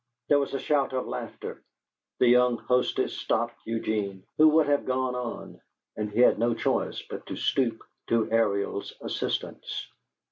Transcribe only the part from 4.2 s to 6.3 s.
who would have gone on, and he